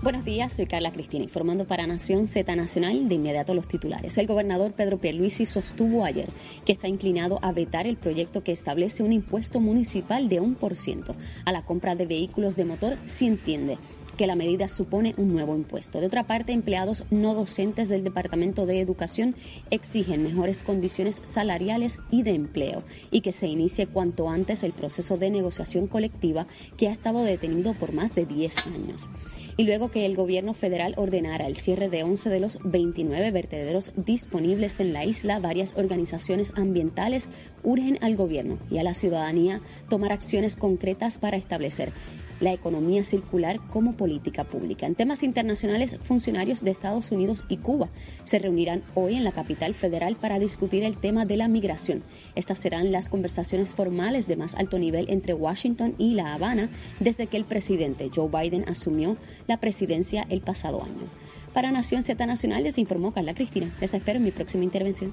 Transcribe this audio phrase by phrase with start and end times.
[0.00, 4.16] Buenos días, soy Carla Cristina, informando para Nación Z Nacional de inmediato los titulares.
[4.16, 6.30] El gobernador Pedro Pierluisi sostuvo ayer
[6.64, 10.76] que está inclinado a vetar el proyecto que establece un impuesto municipal de un por
[10.76, 13.76] ciento a la compra de vehículos de motor si entiende
[14.18, 16.00] que la medida supone un nuevo impuesto.
[16.00, 19.36] De otra parte, empleados no docentes del Departamento de Educación
[19.70, 25.16] exigen mejores condiciones salariales y de empleo y que se inicie cuanto antes el proceso
[25.16, 26.46] de negociación colectiva
[26.76, 29.08] que ha estado detenido por más de 10 años.
[29.56, 33.92] Y luego que el gobierno federal ordenara el cierre de 11 de los 29 vertederos
[33.96, 37.28] disponibles en la isla, varias organizaciones ambientales
[37.62, 41.92] urgen al gobierno y a la ciudadanía tomar acciones concretas para establecer
[42.40, 44.07] la economía circular como política
[44.50, 44.86] pública.
[44.86, 47.88] En temas internacionales, funcionarios de Estados Unidos y Cuba
[48.24, 52.02] se reunirán hoy en la capital federal para discutir el tema de la migración.
[52.34, 57.26] Estas serán las conversaciones formales de más alto nivel entre Washington y La Habana desde
[57.26, 59.16] que el presidente Joe Biden asumió
[59.46, 61.08] la presidencia el pasado año.
[61.52, 63.74] Para Nación Z Nacional les informó Carla Cristina.
[63.80, 65.12] Les espero en mi próxima intervención.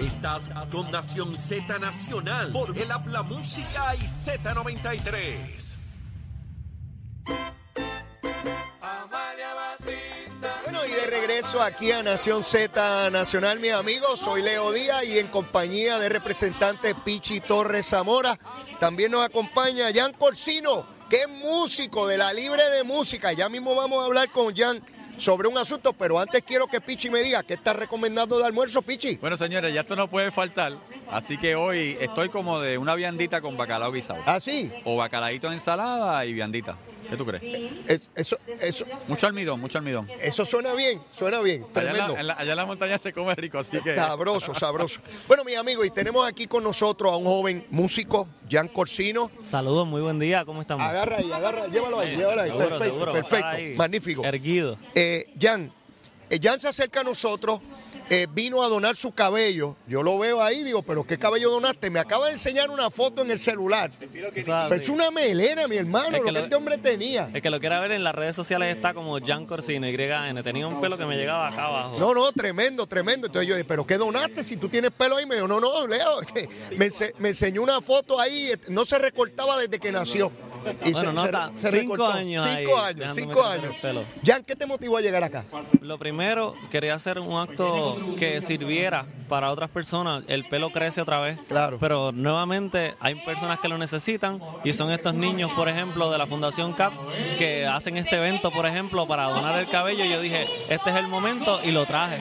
[0.00, 5.76] Estás con Nación Z Nacional por el Habla Música y Z93.
[11.36, 16.08] Regreso aquí a Nación Z Nacional, mis amigos, soy Leo Díaz y en compañía de
[16.08, 18.38] representante Pichi Torres Zamora.
[18.80, 23.34] También nos acompaña Jan Corsino, que es músico de la Libre de Música.
[23.34, 24.80] Ya mismo vamos a hablar con Jan
[25.18, 28.80] sobre un asunto, pero antes quiero que Pichi me diga qué está recomendando de almuerzo,
[28.80, 29.16] Pichi.
[29.16, 30.78] Bueno, señores, ya esto no puede faltar.
[31.10, 34.22] Así que hoy estoy como de una viandita con bacalao guisado.
[34.24, 34.72] ¿Ah, sí?
[34.84, 36.76] O bacalaíto en ensalada y viandita.
[37.08, 37.42] ¿Qué tú crees?
[37.86, 40.08] Es- eso, eso, Mucho almidón, mucho almidón.
[40.20, 42.14] eso suena bien, suena bien, Allá en, tremendo.
[42.14, 43.94] la, en la- allá en la montaña se come rico, así que...
[43.94, 45.00] Sabroso, sabroso.
[45.28, 49.30] Bueno, mis amigos, y tenemos aquí con nosotros a un joven músico, Jan Corsino.
[49.44, 50.86] Saludos, muy buen día, ¿cómo estamos?
[50.86, 52.48] Agarra ahí, agarra, llévalo ahí, llévalo ahí.
[52.50, 53.74] Seguro, perfecto, seguro, perfecto, ahí.
[53.74, 54.24] magnífico.
[54.24, 54.78] Erguido.
[54.94, 55.70] Eh, Jan,
[56.30, 57.60] eh, Jan se acerca a nosotros,
[58.08, 59.76] eh, vino a donar su cabello.
[59.88, 61.90] Yo lo veo ahí, digo, pero ¿qué cabello donaste?
[61.90, 63.90] Me acaba de enseñar una foto en el celular.
[63.98, 67.30] Pero es una melena, mi hermano, Es lo que este hombre tenía.
[67.34, 70.42] El que lo quiera ver en las redes sociales está como Jan Corsino, YN.
[70.42, 71.94] Tenía un pelo que me llegaba acá abajo.
[71.98, 73.26] No, no, tremendo, tremendo.
[73.26, 75.26] Entonces yo dije, ¿pero qué donaste si tú tienes pelo ahí?
[75.26, 78.84] Me dijo, no, no, Leo, que me, ense- me enseñó una foto ahí, eh, no
[78.84, 80.30] se recortaba desde que nació.
[80.84, 82.06] Y Bueno, no tan- cinco recortó.
[82.08, 83.74] años ahí, Cinco años, cinco años.
[84.24, 85.44] Jan, ¿qué te motivó a llegar acá?
[85.80, 90.24] Lo primero, quería hacer un acto que sirviera para otras personas.
[90.28, 91.38] El pelo crece otra vez.
[91.48, 91.78] Claro.
[91.80, 96.26] Pero nuevamente hay personas que lo necesitan y son estos niños, por ejemplo, de la
[96.26, 96.92] Fundación CAP
[97.38, 100.04] que hacen este evento, por ejemplo, para donar el cabello.
[100.04, 102.18] Yo dije, este es el momento y lo traje.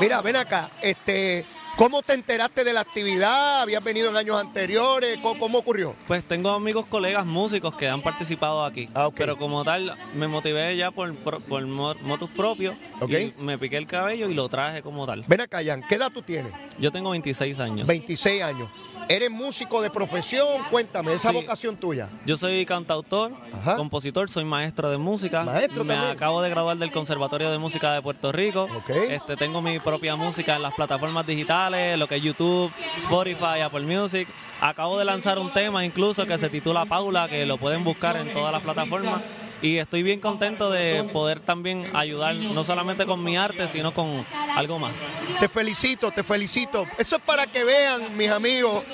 [0.00, 1.44] Mira, ven acá, este,
[1.80, 3.62] ¿cómo te enteraste de la actividad?
[3.62, 5.18] ¿Habías venido en años anteriores?
[5.22, 5.96] ¿Cómo, cómo ocurrió?
[6.06, 8.86] Pues tengo amigos, colegas músicos que han participado aquí.
[8.94, 9.08] Ah.
[9.14, 12.76] Pero como tal, me motivé ya por, por, por mo- motus propios.
[13.00, 13.10] Ok.
[13.10, 15.24] Y me piqué el cabello y lo traje como tal.
[15.26, 16.52] Ven acá, Jan, ¿qué edad tú tienes?
[16.78, 17.86] Yo tengo 26 años.
[17.86, 18.68] 26 años.
[19.08, 20.46] ¿Eres músico de profesión?
[20.70, 21.34] Cuéntame, esa Sí.
[21.34, 22.08] vocación tuya.
[22.26, 23.74] Yo soy cantautor, Ajá.
[23.74, 25.42] compositor, soy maestro de música.
[25.42, 26.12] Maestro Me también.
[26.16, 28.68] acabo de graduar del Conservatorio de Música de Puerto Rico.
[28.72, 28.90] Ok.
[28.90, 33.80] Este, tengo mi propia música en las plataformas digitales, lo que es YouTube, Spotify, Apple
[33.82, 34.28] Music.
[34.60, 38.32] Acabo de lanzar un tema incluso que se titula Paula, que lo pueden buscar en
[38.32, 39.22] todas las plataformas.
[39.62, 44.24] Y estoy bien contento de poder también ayudar, no solamente con mi arte, sino con
[44.56, 44.96] algo más.
[45.38, 46.86] Te felicito, te felicito.
[46.98, 48.84] Eso es para que vean, mis amigos,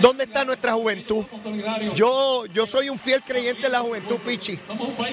[0.00, 1.24] dónde está nuestra juventud.
[1.94, 4.58] Yo, yo soy un fiel creyente en la juventud, Pichi.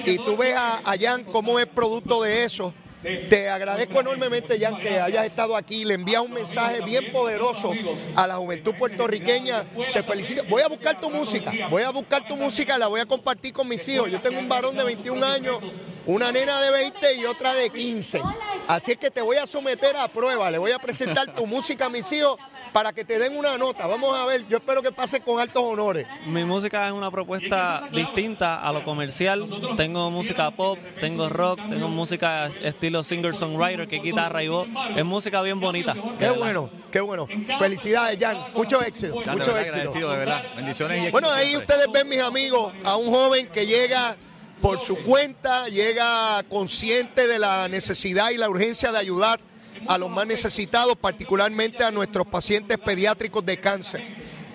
[0.06, 2.72] Y tú ves a, a Jan cómo es producto de eso.
[3.28, 5.84] Te agradezco enormemente, Jan, que hayas estado aquí.
[5.84, 7.72] Le envías un mensaje bien poderoso
[8.14, 9.64] a la juventud puertorriqueña.
[9.92, 10.42] Te felicito.
[10.48, 11.52] Voy a buscar tu música.
[11.70, 14.10] Voy a buscar tu música, la voy a compartir con mis hijos.
[14.10, 15.58] Yo tengo un varón de 21 años,
[16.04, 18.20] una nena de 20 y otra de 15.
[18.66, 20.50] Así es que te voy a someter a prueba.
[20.50, 22.40] Le voy a presentar tu música a mis hijos
[22.72, 23.86] para que te den una nota.
[23.86, 24.46] Vamos a ver.
[24.48, 26.08] Yo espero que pase con altos honores.
[26.26, 29.46] Mi música es una propuesta distinta a lo comercial.
[29.76, 34.68] Tengo música pop, tengo rock, tengo música estilo singer-songwriter, que es guitarra y voz.
[34.96, 35.94] Es música bien bonita.
[35.94, 36.36] Qué verdad.
[36.38, 37.26] bueno, qué bueno.
[37.58, 38.52] Felicidades, Jan.
[38.54, 39.20] Mucho éxito.
[39.24, 40.10] Jan, Mucho verdad éxito.
[40.10, 40.44] de verdad.
[40.56, 41.66] Bendiciones y Bueno, ahí siempre.
[41.76, 44.16] ustedes ven, mis amigos, a un joven que llega
[44.60, 49.38] por su cuenta, llega consciente de la necesidad y la urgencia de ayudar
[49.88, 54.02] a los más necesitados, particularmente a nuestros pacientes pediátricos de cáncer.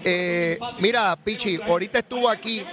[0.04, 2.66] Eh, mira, Pichi, ahorita estuvo aquí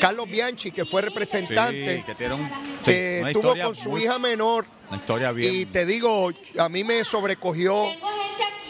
[0.00, 3.90] Carlos Bianchi, que fue representante, Sí, que tiene un, sí, que una estuvo con su
[3.90, 4.66] muy- hija menor.
[4.88, 5.54] Una historia bien...
[5.54, 7.84] Y te digo, a mí me sobrecogió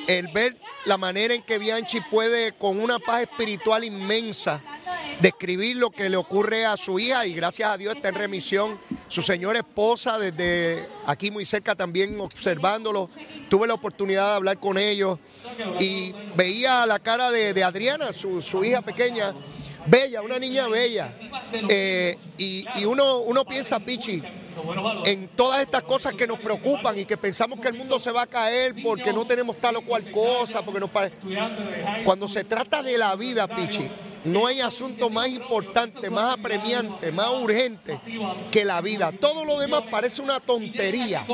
[0.07, 0.57] el ver
[0.87, 4.61] la manera en que Bianchi puede, con una paz espiritual inmensa,
[5.21, 8.79] describir lo que le ocurre a su hija y gracias a Dios está en remisión.
[9.09, 13.11] su señora esposa desde aquí muy cerca también observándolo.
[13.49, 15.19] Tuve la oportunidad de hablar con ellos
[15.79, 19.35] y veía la cara de, Adriana, su, hija pequeña,
[19.87, 21.13] bella, una niña bella.
[21.69, 24.23] Eh, y, uno, uno piensa, Pichi,
[25.05, 28.23] en todas estas cosas que nos preocupan y que pensamos que el mundo se va
[28.23, 30.91] a caer porque no tenemos tal o cual cosa, porque nos
[32.05, 33.91] Cuando se trata de la vida, Pichi,
[34.25, 37.99] no hay asunto más importante, más apremiante, más urgente
[38.51, 39.13] que la vida.
[39.19, 41.27] Todo lo demás parece una tontería.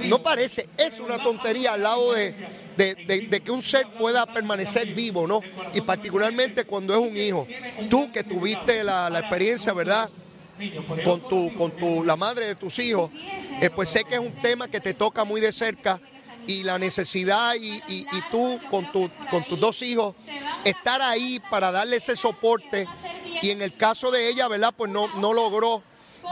[0.00, 5.40] No parece, es una tontería al lado de, que un ser pueda permanecer vivo, ¿no?
[5.74, 7.46] Y particularmente cuando es un hijo.
[7.90, 10.08] Tú que tuviste la, experiencia, ¿verdad?
[11.04, 13.10] Con tu, con tu, la madre de tus hijos,
[13.60, 16.00] eh, pues sé que es un tema que te toca muy de cerca
[16.46, 20.14] y la necesidad y, y, tú con, tu, con tus dos hijos
[20.64, 22.86] estar ahí para darle ese soporte
[23.42, 24.74] y en el caso de ella, ¿verdad?
[24.76, 25.82] Pues no, no logró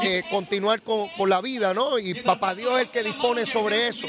[0.03, 1.99] eh, continuar con, la vida, ¿no?
[1.99, 4.07] Y papá Dios es el que dispone sobre eso.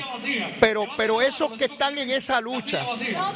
[0.60, 2.86] Pero, pero esos que están en esa lucha,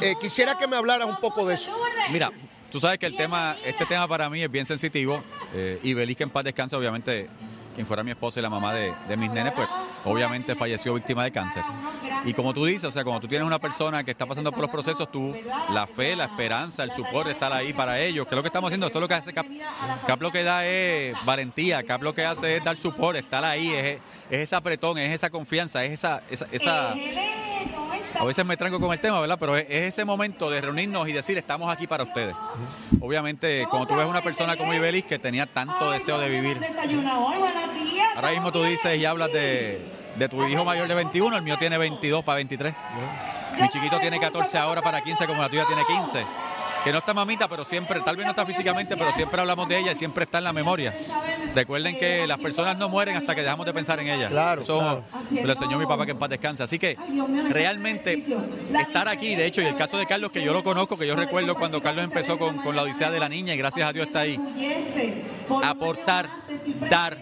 [0.00, 1.70] eh, quisiera que me hablaras un poco de eso.
[2.10, 2.30] Mira,
[2.70, 5.22] tú sabes que el tema, este tema para mí es bien sensitivo
[5.52, 7.28] eh, y Belis que en paz descansa, obviamente
[7.74, 9.68] quien fuera mi esposa y la mamá de, mis nenes, pues
[10.06, 11.62] obviamente falleció víctima de cáncer.
[12.24, 14.62] Y como tú dices, o sea, cuando tú tienes una persona que está pasando por
[14.62, 15.34] los procesos, tú,
[15.70, 18.68] la fe, la esperanza, el support, estar ahí para ellos, que es lo que estamos
[18.68, 19.46] haciendo, esto es lo que hace Cap,
[20.06, 23.72] Cap lo que da es valentía, Cap lo que hace es dar support, estar ahí,
[23.72, 23.98] es,
[24.30, 26.94] es ese apretón, es esa confianza, es esa, esa, esa
[28.18, 29.36] a veces me tranco con el tema, ¿verdad?
[29.38, 32.34] Pero es, ese momento de reunirnos y decir, estamos aquí para ustedes.
[33.00, 36.60] Obviamente, cuando tú ves una persona como Ibelis que tenía tanto deseo de vivir,
[38.14, 39.80] ahora mismo tú dices y hablas de,
[40.16, 42.74] de tu hijo mayor de 21, el mío tiene 22 para 23.
[43.60, 46.45] Mi chiquito tiene 14 ahora para 15, como la tuya tiene 15
[46.86, 49.76] que no está mamita, pero siempre, tal vez no está físicamente, pero siempre hablamos de
[49.76, 50.94] ella y siempre está en la memoria.
[51.52, 54.30] Recuerden que las personas no mueren hasta que dejamos de pensar en ellas.
[54.30, 54.62] Claro.
[54.62, 55.02] Eso
[55.32, 56.62] me lo enseñó mi papá que en paz descanse.
[56.62, 56.96] Así que
[57.50, 58.22] realmente
[58.78, 61.16] estar aquí, de hecho, y el caso de Carlos, que yo lo conozco, que yo
[61.16, 64.20] recuerdo cuando Carlos empezó con, la Odisea de la Niña y gracias a Dios está
[64.20, 64.40] ahí.
[65.64, 66.28] Aportar,
[66.88, 67.18] dar,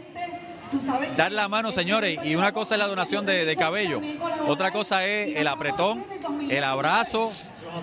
[1.17, 2.19] dar la mano, señores.
[2.23, 4.03] Y una cosa es la donación de, de, cabello,
[4.47, 6.05] otra cosa es el apretón,
[6.51, 7.33] el abrazo,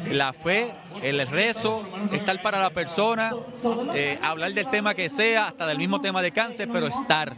[0.10, 0.72] la fe,
[1.02, 3.32] el rezo, estar para la persona,
[3.96, 7.36] eh, hablar del tema que sea, hasta del mismo tema de cáncer, pero estar,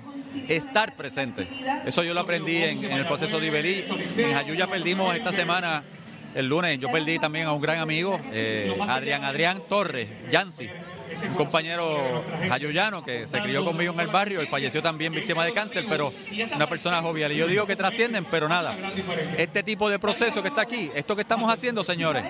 [0.48, 1.48] estar presente.
[1.86, 3.86] Eso yo lo aprendí en, el proceso de Iberí.
[4.18, 5.84] En Jayuya perdimos esta semana,
[6.36, 10.70] el lunes, yo perdí también a un gran amigo, eh, Adrián Adrián Torres, Yancy
[11.22, 15.54] un compañero jayuyano que se crió conmigo en el barrio, él falleció también víctima de
[15.54, 16.14] cáncer, pero
[16.56, 17.32] una persona jovial.
[17.32, 18.78] Y yo digo que trascienden, pero nada.
[19.38, 22.24] Este tipo de proceso que está aquí, esto que estamos haciendo, señores,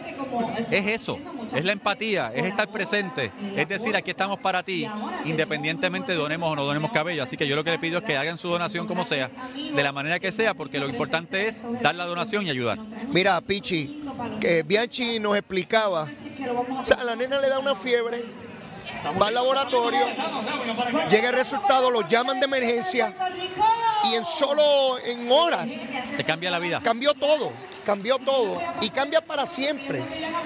[0.72, 1.20] es eso,
[1.56, 4.88] es la empatía, es estar presente, es decir, aquí estamos para ti,
[5.26, 7.24] independientemente donemos o no donemos cabello.
[7.24, 9.84] Así que yo lo que le pido es que hagan su donación como sea, de
[9.84, 12.80] la manera que sea, porque lo importante es dar la donación y ayudar.
[13.10, 14.04] Mira, Pichi,
[14.40, 16.08] que Bianchi nos explicaba,
[16.80, 18.24] o sea, a la nena le da una fiebre
[19.22, 20.06] va al laboratorio,
[21.10, 23.14] llega el resultado, lo llaman de emergencia
[24.06, 25.70] y en solo en horas
[26.18, 26.82] te cambia la vida.
[26.84, 27.52] Cambió todo,
[27.86, 30.04] cambió todo y cambia para siempre,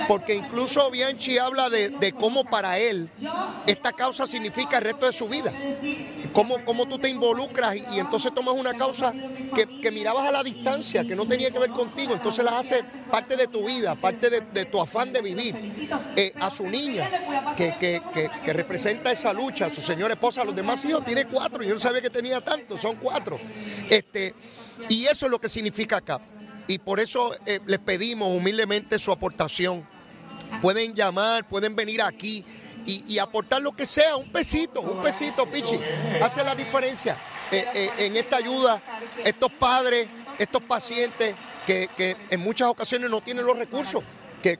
[0.07, 3.09] porque incluso Bianchi habla de, de cómo para él
[3.65, 5.51] esta causa significa el resto de su vida
[6.37, 9.11] cómo, cómo tú te involucras y, entonces tomas una causa
[9.55, 13.35] que, mirabas a la distancia, que no tenía que ver contigo, entonces la haces parte
[13.35, 15.55] de tu vida, parte de, tu afán de vivir.
[16.15, 17.09] Eh, a su niña,
[17.55, 21.73] que, representa esa lucha, a su señora esposa, a los demás hijos, tiene cuatro, yo
[21.73, 23.39] no sabía que tenía tanto, son cuatro.
[23.89, 24.35] Este,
[24.89, 26.21] y eso es lo que significa acá.
[26.67, 29.83] Y por eso eh, les pedimos humildemente su aportación.
[30.61, 32.45] Pueden llamar, pueden venir aquí
[32.87, 35.79] y, aportar lo que sea, un pesito, un pesito, Pichi,
[36.21, 37.17] hace la diferencia
[37.51, 38.81] eh, eh, en esta ayuda.
[39.23, 40.07] Estos padres,
[40.39, 44.03] estos pacientes que, en muchas ocasiones no tienen los recursos.
[44.41, 44.59] Que,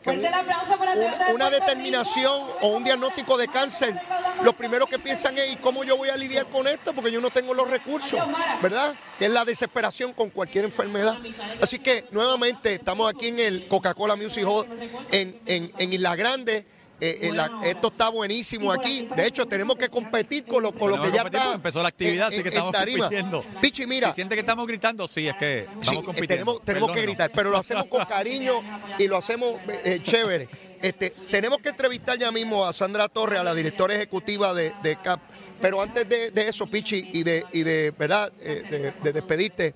[1.34, 3.98] una determinación o un diagnóstico de cáncer,
[4.42, 6.94] lo primero que piensan es, ¿y cómo yo voy a lidiar con esto?
[6.94, 8.20] Porque yo no tengo los recursos,
[8.62, 8.96] ¿verdad?
[9.18, 11.18] Que es la desesperación con cualquier enfermedad.
[11.62, 14.68] Así que nuevamente estamos aquí en el Coca-Cola Music Hall
[15.12, 16.66] en, en, en Isla Grande
[17.00, 19.08] eh, eh, esto está buenísimo aquí.
[19.16, 21.54] De hecho, tenemos que competir con lo, con lo que ya está.
[21.54, 23.46] Empezó la actividad, así que estamos compitiendo.
[23.62, 24.14] Pichi, mira.
[24.14, 25.08] siente que estamos gritando?
[25.08, 26.28] Sí, es que estamos compitiendo.
[26.28, 28.62] tenemos, tenemos que gritar, pero lo hacemos con cariño
[28.98, 30.50] y lo hacemos eh, chévere.
[30.82, 34.96] Este, tenemos que entrevistar ya mismo a Sandra Torres, a la directora ejecutiva de, de
[34.98, 35.22] CAP.
[35.60, 39.74] Pero antes de, de eso, Pichi, y de, y de verdad, eh, de, de despedirte,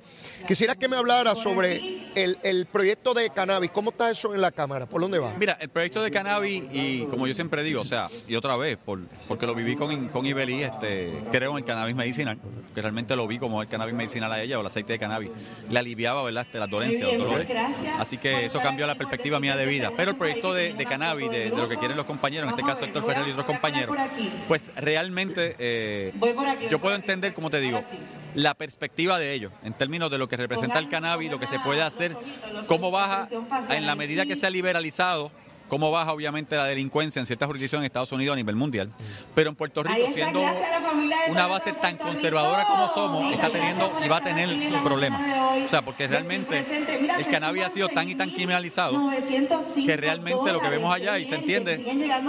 [0.47, 1.81] quisiera que me hablara sobre
[2.13, 3.71] el, el proyecto de cannabis.
[3.71, 4.85] ¿Cómo está eso en la Cámara?
[4.85, 5.33] ¿Por dónde va?
[5.39, 8.77] Mira, el proyecto de cannabis, y como yo siempre digo, o sea, y otra vez,
[8.77, 12.37] por, porque lo viví con, con Ibeli, este, creo en el cannabis medicinal,
[12.75, 15.31] que realmente lo vi como el cannabis medicinal a ella o el aceite de cannabis.
[15.67, 17.47] Le aliviaba, ¿verdad?, este, las dolencias, los dolores.
[17.97, 19.91] Así que eso cambió la perspectiva mía de vida.
[19.97, 22.69] Pero el proyecto de, de cannabis, de, de lo que quieren los compañeros, en este
[22.69, 23.95] caso Héctor Ferrer y otros compañeros,
[24.47, 26.13] pues realmente eh,
[26.69, 27.81] yo puedo entender, como te digo,
[28.35, 31.59] la perspectiva de ellos, en términos de lo que representa el cannabis, lo que se
[31.59, 32.15] puede hacer,
[32.67, 33.27] cómo baja
[33.69, 35.31] en la medida que se ha liberalizado,
[35.71, 38.91] cómo baja obviamente la delincuencia en ciertas jurisdicciones en Estados Unidos a nivel mundial.
[39.33, 40.43] Pero en Puerto Rico, siendo
[41.29, 45.17] una base tan conservadora como somos, está teniendo y va a tener un problema.
[45.65, 46.61] O sea, porque realmente
[47.17, 48.99] el cannabis ha sido tan y tan criminalizado
[49.85, 51.81] que realmente lo que vemos allá y se entiende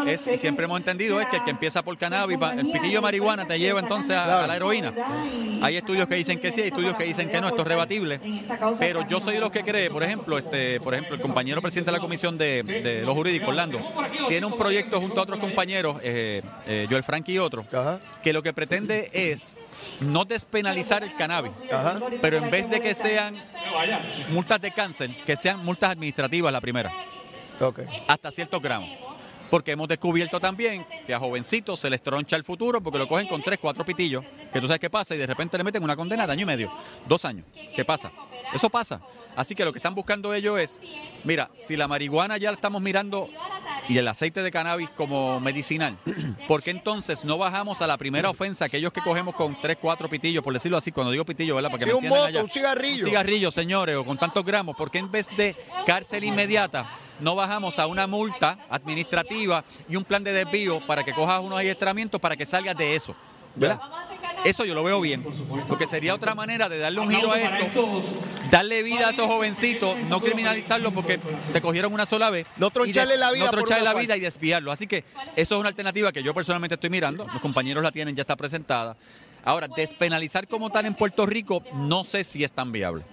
[0.07, 3.01] es, y siempre hemos entendido es que el que empieza por cannabis, el piquillo de
[3.01, 4.93] marihuana te lleva entonces a, a la heroína.
[5.63, 8.21] Hay estudios que dicen que sí, hay estudios que dicen que no, esto es rebatible.
[8.79, 11.91] Pero yo soy de los que cree, por ejemplo, este, por ejemplo, el compañero presidente
[11.91, 13.81] de la comisión de, de los jurídicos, Orlando,
[14.29, 18.01] tiene un proyecto junto a otros compañeros, eh, eh, Joel Frank y otros, Ajá.
[18.23, 19.57] que lo que pretende es
[20.01, 21.99] no despenalizar el cannabis, Ajá.
[22.21, 23.35] pero en vez de que sean
[24.31, 26.93] multas de cáncer, que sean multas administrativas la primera,
[28.09, 28.91] hasta ciertos gramos.
[29.53, 33.29] Porque hemos descubierto también que a jovencitos se les troncha el futuro porque lo cogen
[33.29, 35.95] con tres, cuatro pitillos, que tú sabes qué pasa, y de repente le meten una
[35.95, 36.73] condena de año y medio,
[37.07, 37.45] dos años.
[37.77, 38.11] ¿Qué pasa?
[38.55, 39.03] Eso pasa.
[39.37, 40.81] Así que lo que están buscando ellos es,
[41.25, 43.29] mira, si la marihuana ya la estamos mirando
[43.91, 45.99] y el aceite de cannabis como medicinal,
[46.49, 50.09] ¿por qué entonces no bajamos a la primera ofensa, aquellos que cogemos con tres, cuatro
[50.09, 51.69] pitillos, por decirlo así, cuando digo pitillo, ¿verdad?
[51.71, 52.43] Para que Sí, me un moto, allá.
[52.43, 53.05] un cigarrillo.
[53.05, 55.55] Un cigarrillo, señores, o con tantos gramos, ¿por qué en vez de
[55.85, 56.91] cárcel inmediata
[57.23, 61.59] no bajamos a una multa administrativa y un plan de desvío para que cojas unos
[61.59, 63.15] adiestramientos para que salgas de eso?
[63.55, 63.81] ¿verdad?
[64.45, 65.25] Eso yo lo veo bien,
[65.69, 68.03] porque sería otra manera de darle un giro a esto,
[68.51, 71.19] darle vida a esos jovencitos, no criminalizarlos porque
[71.53, 72.47] te cogieron una sola vez.
[72.57, 74.73] No troncharle la vida No troncharle la vida y desviarlo.
[74.73, 75.05] Así que
[75.37, 78.37] eso es una alternativa que yo personalmente estoy mirando, los compañeros la tienen, ya está
[78.37, 78.97] presentada.
[79.45, 83.05] Ahora, despenalizar como tal en Puerto Rico, no sé si es tan viable.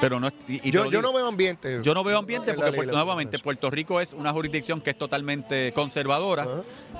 [0.00, 1.80] Pero no es, y- Yo, no veo ambiente.
[1.82, 5.72] Yo no veo ambiente porque Puerto- nuevamente Puerto Rico es una jurisdicción que es totalmente
[5.72, 6.46] conservadora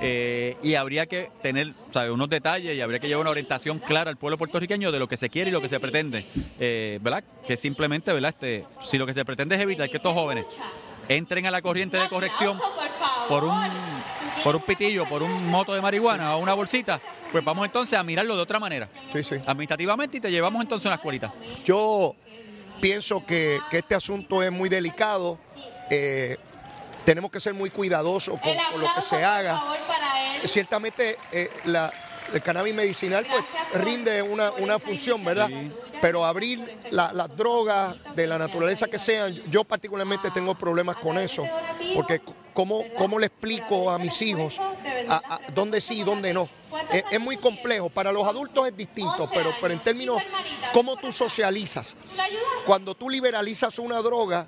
[0.01, 2.09] eh, y habría que tener ¿sabe?
[2.11, 5.17] unos detalles y habría que llevar una orientación clara al pueblo puertorriqueño de lo que
[5.17, 6.25] se quiere y lo que se pretende,
[6.59, 7.23] eh, ¿verdad?
[7.45, 8.29] Que simplemente, ¿verdad?
[8.31, 10.45] Este, si lo que se pretende es evitar que estos jóvenes
[11.07, 12.57] entren a la corriente de corrección
[13.29, 13.51] por un
[14.45, 18.03] por un pitillo, por un moto de marihuana o una bolsita, pues vamos entonces a
[18.03, 19.35] mirarlo de otra manera, Sí, sí.
[19.45, 21.33] administrativamente y te llevamos entonces a una escuelita.
[21.65, 22.15] Yo
[22.79, 25.39] pienso que, que este asunto es muy delicado.
[25.89, 26.37] Eh,
[27.03, 29.59] tenemos que ser muy cuidadosos con, con lo que se haga.
[30.45, 31.91] Ciertamente eh, la-
[32.33, 33.43] el cannabis medicinal pues
[33.83, 35.49] rinde una, una función, ¿verdad?
[36.01, 41.17] Pero abrir la- las drogas de la naturaleza que sean, yo particularmente tengo problemas con
[41.17, 41.43] eso,
[41.95, 42.21] porque
[42.55, 44.57] ¿cómo, cómo le explico a mis hijos
[45.07, 46.49] a- a dónde sí y dónde no?
[46.91, 47.89] Es, es muy complejo.
[47.89, 50.21] Para los adultos es distinto, pero, pero en términos,
[50.73, 51.95] ¿cómo tú socializas?
[52.65, 54.47] Cuando tú liberalizas una droga,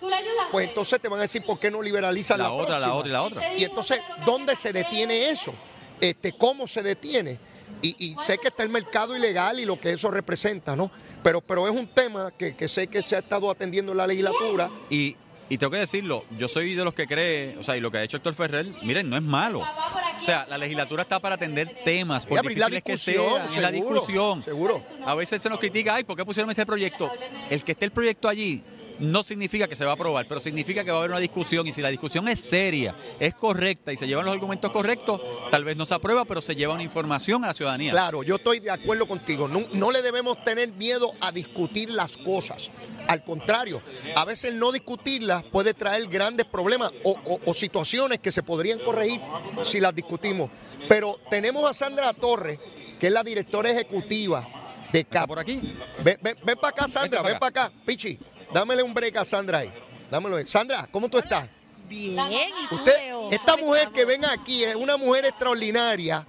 [0.52, 3.10] pues entonces te van a decir por qué no liberalizas la, La otra, la otra
[3.10, 3.54] y la otra.
[3.56, 5.54] Y entonces, ¿dónde se detiene eso?
[6.02, 7.38] Este, ¿Cómo se detiene?
[7.82, 10.90] Y, y sé que está el mercado ilegal y lo que eso representa, ¿no?
[11.22, 14.08] Pero, pero es un tema que, que sé que se ha estado atendiendo en la
[14.08, 14.70] legislatura.
[14.90, 15.16] Y,
[15.50, 18.00] y tengo que decirlo, yo soy de los que cree, o sea, y lo que
[18.00, 19.60] ha hecho Héctor Ferrer, miren, no es malo.
[19.60, 23.72] O sea, la legislatura está para atender temas, por difíciles que discusión, sean, es la
[23.72, 24.44] seguro, discusión.
[24.44, 24.82] seguro.
[25.06, 27.10] A veces se nos critica, ay, ¿por qué pusieron ese proyecto?
[27.50, 28.64] El que esté el proyecto allí
[29.00, 31.68] no significa que se va a aprobar, pero significa que va a haber una discusión
[31.68, 35.64] y si la discusión es seria, es correcta y se llevan los argumentos correctos, tal
[35.64, 37.92] vez no se aprueba, pero se lleva una información a la ciudadanía.
[37.92, 39.48] Claro, yo estoy de acuerdo contigo.
[39.48, 42.70] No, no le debemos tener miedo a discutir las cosas.
[43.08, 43.82] Al contrario,
[44.16, 48.80] a veces no discutirlas puede traer grandes problemas o, o- o situaciones que se podrían
[48.80, 49.22] corregir
[49.64, 50.50] si las discutimos.
[50.90, 52.60] Pero tenemos a Sandra Torres,
[53.00, 54.48] que es la directora ejecutiva
[54.92, 55.28] de ¿Está CAP.
[55.28, 55.74] por aquí?
[56.04, 57.72] Ven, ven, ven para acá, Sandra, ven para acá.
[57.86, 58.18] Pichi,
[58.54, 59.74] dámele un break a Sandra ahí.
[60.10, 60.48] Dámelo ahí.
[60.48, 61.48] Sandra, ¿cómo tú estás?
[61.88, 63.32] Bien, ¿y tú, Usted, Leo?
[63.32, 66.28] esta ¿Cómo mujer que ven aquí es una mujer extraordinaria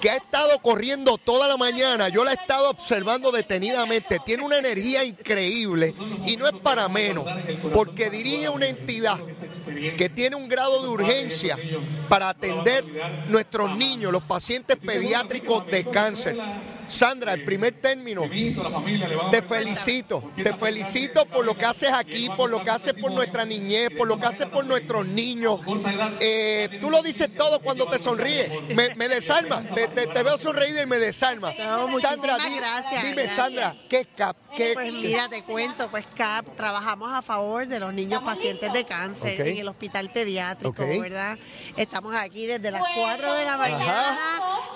[0.00, 2.08] que ha estado corriendo toda la mañana.
[2.08, 4.18] Yo la he estado observando detenidamente.
[4.26, 5.94] Tiene una energía increíble
[6.24, 7.24] y no es para menos,
[7.72, 9.18] porque dirige una entidad
[9.96, 11.58] que tiene un grado de urgencia
[12.08, 12.84] para atender
[13.28, 16.36] nuestros niños, los pacientes pediátricos de cáncer.
[16.88, 18.22] Sandra, el primer término,
[19.32, 23.44] te felicito, te felicito por lo que haces aquí, por lo que haces por nuestra
[23.44, 25.58] niñez, por lo que haces por nuestros niños.
[26.20, 30.38] Eh, tú lo dices todo cuando te sonríes, me, me desarma, te, te- te veo
[30.38, 31.52] sonreír y me desarma.
[32.00, 33.26] Sandra, di- dime.
[33.26, 34.36] Sandra, ¿qué es CAP?
[34.56, 38.84] ¿Qué- Pues mira, te cuento, pues CAP trabajamos a favor de los niños pacientes de
[38.84, 40.86] cáncer En el hospital pediátrico.
[40.86, 41.38] ¿verdad?
[41.76, 44.18] Estamos aquí desde las 4 de la mañana,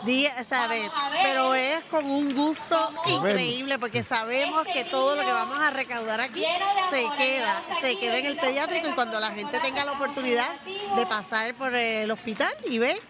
[0.05, 0.91] día, ¿sabes?
[1.23, 6.21] Pero es con un gusto increíble porque sabemos que todo lo que vamos a recaudar
[6.21, 6.45] aquí
[6.91, 10.61] se queda, se queda en el pediátrico y cuando la gente tenga la oportunidad
[10.97, 13.01] de pasar por el hospital y ver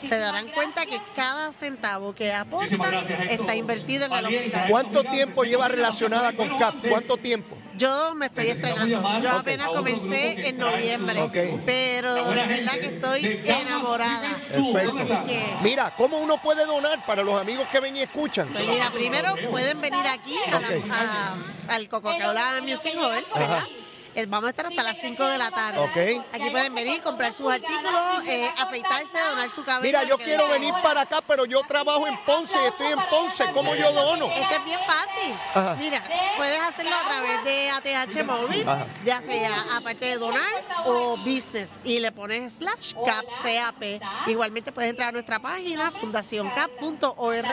[0.00, 4.66] se darán cuenta que cada centavo que aporta está invertido en el hospital.
[4.70, 6.86] ¿Cuánto tiempo lleva relacionada con CAP?
[6.88, 7.56] ¿Cuánto tiempo?
[7.76, 9.20] Yo me estoy estrenando.
[9.20, 14.36] Yo apenas comencé en noviembre, pero de verdad que estoy enamorada.
[14.50, 14.98] Perfecto.
[14.98, 18.48] Así que, Mira, ¿cómo uno puede donar para los amigos que ven y escuchan?
[18.52, 23.62] pues mira, primero pueden venir aquí a la- a- al Coca-Cola Music Hall, ¿verdad?
[23.68, 23.84] Eh,
[24.26, 25.78] Vamos a estar hasta las 5 de la tarde.
[25.78, 26.24] Ok.
[26.32, 29.82] Aquí pueden venir, comprar sus artículos, eh, afeitarse, donar su cabeza.
[29.82, 33.44] Mira, yo quiero venir para acá, pero yo trabajo en Ponce y estoy en Ponce.
[33.52, 34.26] ¿Cómo yo dono?
[34.26, 35.34] Esto es bien fácil.
[35.54, 35.74] Ajá.
[35.78, 36.02] Mira,
[36.36, 38.86] puedes hacerlo a través de ATH móvil, Ajá.
[39.04, 44.00] ya sea aparte de donar o business, y le pones slash cap CAP.
[44.26, 47.46] Igualmente puedes entrar a nuestra página fundacioncap.org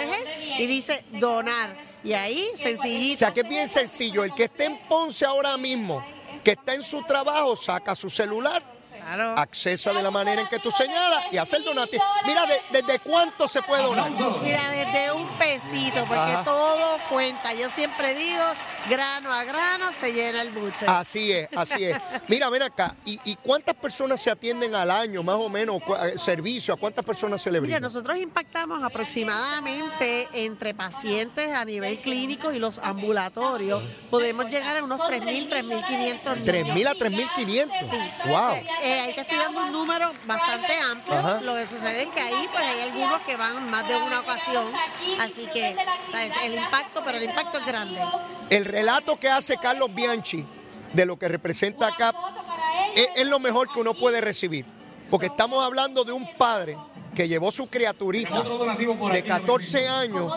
[0.58, 1.76] y dice donar.
[2.04, 3.18] Y ahí, O sencillito.
[3.20, 4.24] sea, que es bien sencillo.
[4.24, 6.06] El que esté en Ponce ahora mismo,
[6.46, 8.62] que está en su trabajo, saca su celular,
[9.06, 9.38] Claro.
[9.38, 12.04] accesa de la manera en que tú señalas y hace el donativo.
[12.26, 14.10] Mira, de- ¿desde cuánto se puede donar?
[14.42, 16.44] Mira, desde un pesito, porque Ajá.
[16.44, 17.54] todo cuenta.
[17.54, 18.44] Yo siempre digo,
[18.90, 20.88] grano a grano se llena el buche.
[20.88, 21.98] Así es, así es.
[22.28, 22.96] Mira, ven acá.
[23.06, 26.74] ¿Y, y cuántas personas se atienden al año, más o menos, eh, servicio?
[26.74, 27.80] ¿A cuántas personas se le Mira, brinda?
[27.88, 33.84] nosotros impactamos aproximadamente entre pacientes a nivel clínico y los ambulatorios.
[34.10, 36.24] Podemos llegar a unos 3.000, 3.500 niños.
[36.46, 38.28] 3.000 a 3.500.
[38.28, 38.54] Wow.
[38.84, 41.18] Eh, ahí te estoy dando un número bastante amplio.
[41.18, 41.42] Ajá.
[41.42, 44.72] Lo que sucede es que ahí pues hay algunos que van más de una ocasión.
[45.20, 45.76] Así que
[46.12, 46.34] ¿sabes?
[46.44, 48.00] el impacto, pero el impacto es grande.
[48.50, 50.46] El relato que hace Carlos Bianchi
[50.94, 52.14] de lo que representa acá
[52.96, 54.66] es, es lo mejor que uno puede recibir.
[55.10, 56.78] Porque estamos hablando de un padre
[57.16, 58.44] que llevó su criaturita
[59.12, 60.32] de 14 años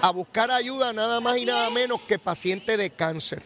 [0.00, 3.42] a buscar ayuda nada más y nada menos que paciente de cáncer.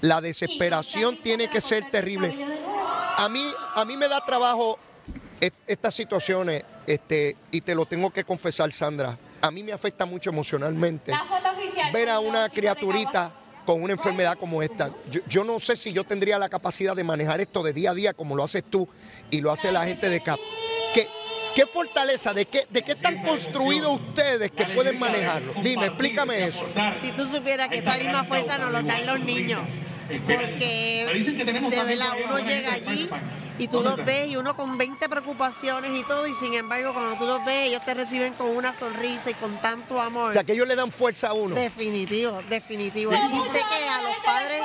[0.00, 2.34] La desesperación tiene que ser terrible.
[3.16, 4.78] A mí, a mí me da trabajo
[5.40, 9.16] est- estas situaciones, este, y te lo tengo que confesar, Sandra.
[9.40, 11.12] A mí me afecta mucho emocionalmente
[11.92, 13.32] ver a una criaturita
[13.66, 14.90] con una enfermedad como esta.
[15.10, 17.94] Yo, yo no sé si yo tendría la capacidad de manejar esto de día a
[17.94, 18.88] día como lo haces tú
[19.30, 20.38] y lo hace la gente de CAP.
[20.94, 21.08] ¿Qué,
[21.54, 25.54] qué fortaleza, de qué, de qué están construidos ustedes que pueden manejarlo?
[25.62, 26.66] Dime, explícame eso.
[27.00, 29.60] Si tú supieras que esa misma fuerza nos lo dan los niños.
[30.08, 31.06] Porque
[31.44, 33.08] de verdad uno llega allí
[33.58, 37.16] y tú los ves y uno con 20 preocupaciones y todo y sin embargo cuando
[37.16, 40.30] tú los ves ellos te reciben con una sonrisa y con tanto amor.
[40.30, 41.54] O sea, que ellos le dan fuerza a uno.
[41.54, 43.12] Definitivo, definitivo.
[43.12, 44.60] Y sé que a los padres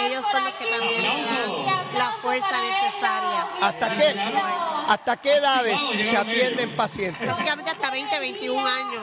[0.00, 3.46] ellos son los que también dan la fuerza necesaria.
[3.60, 4.20] ¿Hasta qué,
[4.88, 5.76] ¿Hasta qué edades
[6.08, 7.26] se atienden pacientes?
[7.26, 9.02] Básicamente hasta 20, 21 años.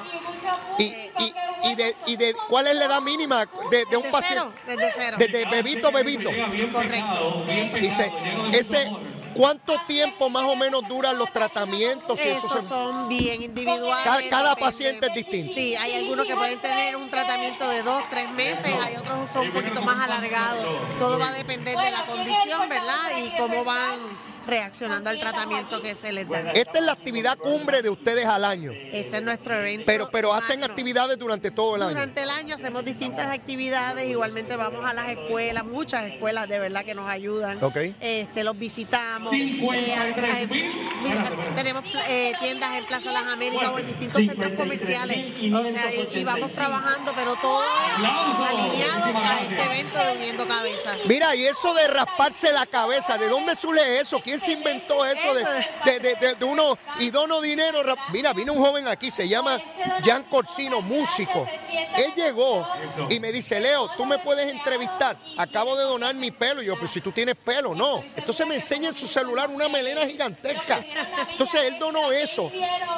[0.77, 4.11] ¿Y, y, y de, y de cuál es la edad mínima de, de un Desde
[4.11, 4.43] paciente?
[4.65, 5.17] cero, desde cero.
[5.19, 6.29] Desde bebito, bebito.
[6.71, 7.45] Correcto.
[7.79, 8.11] Dice,
[8.53, 8.91] ese,
[9.35, 12.19] ¿cuánto tiempo más o menos duran los tratamientos?
[12.19, 14.03] Si eso Esos se- son bien individuales.
[14.05, 15.53] Cada- cada paciente es distinto.
[15.53, 19.33] Sí, hay algunos que pueden tener un tratamiento de dos, tres meses, hay otros que
[19.33, 20.65] son un poquito más alargados.
[20.99, 23.17] Todo va a depender de la condición, ¿verdad?
[23.17, 26.51] Y cómo van reaccionando al tratamiento que se les da.
[26.53, 29.83] Esta es la actividad cumbre de ustedes al año, Este es nuestro evento.
[29.85, 30.73] pero, pero hacen magno.
[30.73, 31.91] actividades durante todo el año.
[31.91, 36.83] Durante el año hacemos distintas actividades, igualmente vamos a las escuelas, muchas escuelas de verdad
[36.85, 37.63] que nos ayudan.
[37.63, 37.77] Ok.
[37.99, 39.33] Este, los visitamos.
[39.33, 40.47] Eh, a veces hay-
[41.03, 45.17] mira, tenemos eh, tiendas en Plaza Las Américas o en distintos centros comerciales.
[45.53, 47.61] O sea, y, y vamos trabajando, pero todo
[48.47, 50.97] alineado a este evento de Uniendo Cabezas.
[51.05, 54.19] Mira, y eso de rasparse la cabeza, ¿de dónde surge eso?
[54.23, 55.43] ¿Quién se inventó eso de,
[55.85, 57.81] de, de- de- uno y dono dinero?
[58.11, 59.59] Mira, vino un joven aquí, se llama
[60.03, 61.45] Jan Corsino, músico.
[61.97, 62.65] Él llegó
[63.09, 65.17] y me dice, Leo, tú me puedes entrevistar.
[65.37, 66.61] Acabo de donar mi pelo.
[66.61, 68.03] Y yo, pues si tú tienes pelo, no.
[68.15, 70.83] Entonces me enseña en su celular una melena gigantesca.
[71.31, 72.49] Entonces él donó eso.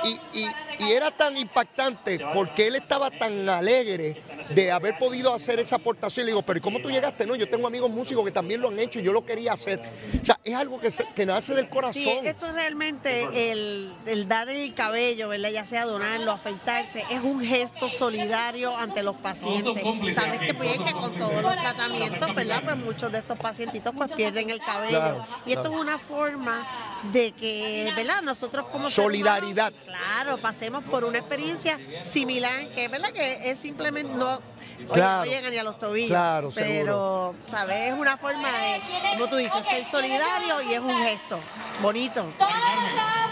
[0.03, 5.59] Y, y- y era tan impactante porque él estaba tan alegre de haber podido hacer
[5.59, 6.25] esa aportación.
[6.25, 7.25] Le digo, pero ¿y cómo tú llegaste?
[7.25, 9.79] No, yo tengo amigos músicos que también lo han hecho y yo lo quería hacer.
[10.21, 11.93] O sea, es algo que, se- que nace del corazón.
[12.03, 15.49] Sí, esto es realmente el, el dar el cabello, ¿verdad?
[15.51, 19.83] Ya sea donarlo, afeitarse, es un gesto solidario ante los pacientes.
[20.15, 22.61] Sabes que, pues, que con todos los tratamientos, ¿verdad?
[22.63, 24.99] Pues muchos de estos pacientitos pues pierden el cabello.
[24.99, 25.75] Claro, y esto claro.
[25.75, 28.21] es una forma de que, ¿verdad?
[28.21, 29.71] Nosotros como Solidaridad.
[29.73, 33.11] humanos, claro, pasemos por una experiencia similar, que ¿verdad?
[33.11, 34.32] Que es simplemente no...
[34.77, 35.25] oye, Claro.
[35.25, 36.09] no llegan ni a los tobillos.
[36.09, 37.91] Claro, pero, ¿sabes?
[37.91, 38.81] Es una forma de,
[39.13, 41.39] como tú dices, ser solidario y es un gesto
[41.81, 42.25] bonito.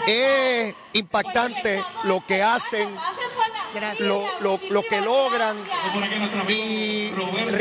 [0.07, 2.95] Es impactante lo que hacen,
[3.99, 5.57] lo, lo- lo que logran
[6.47, 6.90] y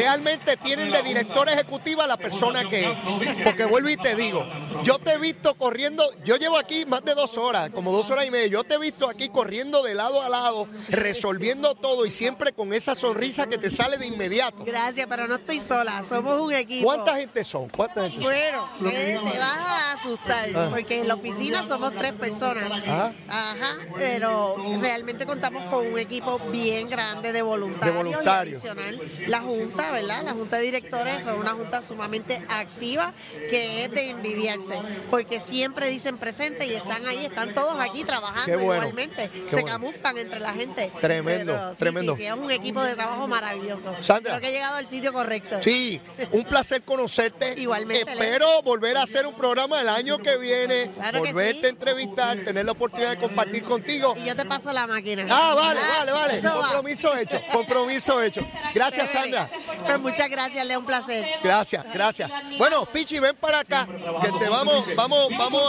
[0.00, 2.96] realmente tienen de director ejecutiva a la persona que es.
[3.44, 4.44] Porque vuelvo y te digo,
[4.82, 8.26] yo te he visto corriendo, yo llevo aquí más de dos horas, como dos horas
[8.26, 12.10] y media, yo te he visto aquí corriendo de lado a lado, resolviendo todo y
[12.10, 14.64] siempre con esa sonrisa que te sale de inmediato.
[14.64, 16.84] Gracias, pero no estoy sola, somos un equipo.
[16.86, 17.68] ¿Cuánta gente son?
[17.68, 18.24] ¿Cuánta gente?
[18.24, 20.68] Bueno, eh, te vas a asustar, Ah.
[20.70, 22.70] porque en la oficina somos tres personas.
[22.86, 23.12] Ajá.
[23.28, 27.96] Ajá, pero realmente contamos con un equipo bien grande de voluntarios.
[27.96, 28.64] De voluntarios.
[28.64, 30.22] Y adicional, la Junta, ¿verdad?
[30.24, 33.12] La Junta de Directores son una Junta sumamente activa
[33.50, 38.52] que es de envidiarse, porque siempre dicen presente y están ahí, están todos aquí trabajando
[38.60, 39.30] bueno, igualmente.
[39.48, 39.68] Se bueno.
[39.68, 40.92] camuflan entre la gente.
[41.00, 42.16] Tremendo, Pero sí, tremendo.
[42.16, 43.94] Sí, sí, es un equipo de trabajo maravilloso.
[44.02, 44.32] Sandra.
[44.32, 45.62] Creo que he llegado al sitio correcto.
[45.62, 46.00] Sí,
[46.32, 47.54] un placer conocerte.
[47.56, 51.70] Igualmente, Espero volver a hacer un programa el año que viene, Claro que volverte a
[51.70, 54.14] entrevistar, tener la oportunidad de compartir contigo.
[54.16, 55.26] Y yo te paso la máquina.
[55.28, 56.40] Ah, vale, vale, vale.
[56.40, 56.60] Va.
[56.60, 58.46] Compromiso hecho, compromiso hecho.
[58.74, 59.10] Gracias.
[59.10, 59.48] Sandra.
[59.84, 61.24] Pues muchas gracias, Leo, un placer.
[61.42, 62.30] Gracias, gracias.
[62.58, 65.62] Bueno, Pichi, ven para acá, que te vamos, vamos, vamos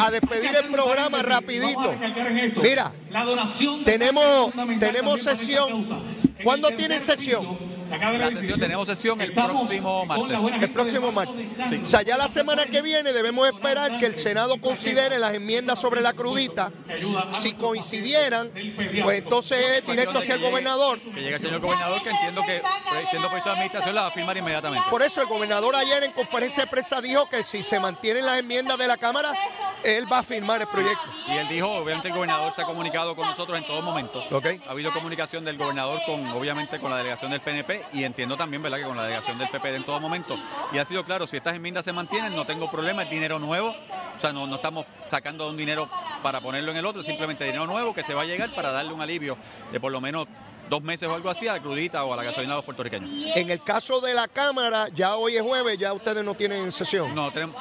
[0.00, 1.94] a, despedir el programa rapidito.
[2.62, 2.92] Mira,
[3.84, 5.84] tenemos, tenemos sesión.
[6.42, 7.58] ¿Cuándo tienen sesión?
[7.90, 10.38] La sesión, tenemos sesión el próximo martes.
[10.62, 11.50] El próximo martes.
[11.82, 15.80] O sea, ya la semana que viene debemos esperar que el Senado considere las enmiendas
[15.80, 16.72] sobre la crudita.
[17.40, 18.50] Si coincidieran,
[19.02, 21.00] pues entonces es directo hacia el gobernador.
[21.00, 24.08] Que llegue el señor gobernador, que entiendo que pues, siendo puesto de administración la va
[24.08, 24.86] a firmar inmediatamente.
[24.90, 28.38] Por eso el gobernador ayer en conferencia de prensa dijo que si se mantienen las
[28.38, 29.32] enmiendas de la Cámara,
[29.84, 31.04] él va a firmar el proyecto.
[31.28, 34.22] Y él dijo, obviamente el gobernador se ha comunicado con nosotros en todo momento.
[34.30, 34.46] Ok.
[34.66, 38.62] Ha habido comunicación del gobernador con, obviamente, con la delegación del PNP y entiendo también,
[38.62, 40.36] ¿verdad?, que con la delegación del PPD en todo momento.
[40.72, 43.68] Y ha sido claro, si estas enmiendas se mantienen, no tengo problema, es dinero nuevo.
[44.16, 45.88] O sea, no, no estamos sacando un dinero
[46.22, 48.92] para ponerlo en el otro, simplemente dinero nuevo que se va a llegar para darle
[48.92, 49.36] un alivio
[49.72, 50.26] de por lo menos
[50.68, 53.10] dos meses o algo así a la crudita o a la gasolina de los puertorriqueños.
[53.36, 57.14] En el caso de la Cámara, ya hoy es jueves, ya ustedes no tienen sesión.
[57.14, 57.56] No, tenemos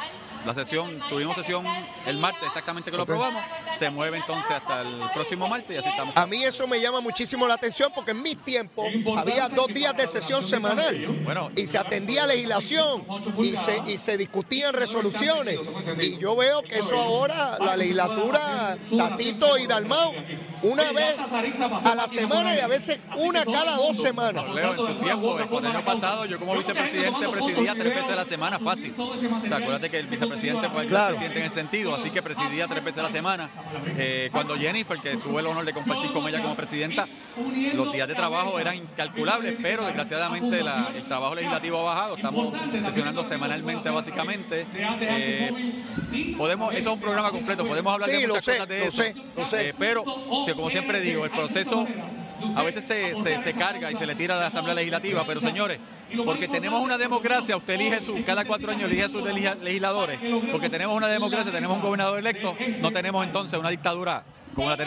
[0.45, 1.65] la sesión, tuvimos sesión
[2.05, 3.09] el martes exactamente que lo Ok.
[3.09, 3.43] aprobamos,
[3.77, 6.15] se mueve entonces hasta el próximo martes y así estamos.
[6.15, 8.85] A mí eso me llama muchísimo la atención porque en mis tiempos
[9.17, 13.05] había dos días de sesión semanal Bueno, y se atendía legislación
[13.41, 15.59] y se, y se discutían resoluciones.
[16.01, 20.13] Y yo veo que eso ahora, la legislatura, Tatito y Dalmau,
[20.61, 21.17] una vez
[21.83, 24.43] a la semana y a veces una cada dos semanas.
[24.53, 28.25] Leo, en tu tiempo, el cuatrienio pasado, yo como vicepresidente presidía tres veces a la
[28.25, 28.93] semana fácil.
[28.97, 31.15] O sea, acuérdate que el vicepresidente puede ser Claro.
[31.15, 33.49] presidente en ese sentido, así que presidía tres veces a la semana.
[33.97, 37.07] Eh, cuando Jennifer, que tuve el honor de compartir con ella como presidenta,
[37.73, 42.15] los días de trabajo eran incalculables, pero desgraciadamente la- el trabajo legislativo ha bajado.
[42.15, 42.53] Estamos
[42.85, 44.65] sesionando semanalmente, básicamente.
[45.01, 45.83] Eh,
[46.37, 48.91] podemos, eso es un programa completo, podemos hablar Sí, de muchas sé, cosas de eso.
[49.01, 49.13] sé,
[49.49, 49.69] sé.
[49.69, 51.85] Eh, pero, como siempre digo, el proceso
[52.55, 55.79] a veces se, se- carga y se le tira a la Asamblea Legislativa, pero señores,
[56.25, 60.19] porque tenemos una democracia, usted elige su, cada cuatro años elige a sus legisla- legisladores,
[60.51, 64.77] porque tenemos una democracia, tenemos un gobernador electo, no tenemos entonces una dictadura como la
[64.77, 64.83] tenemos.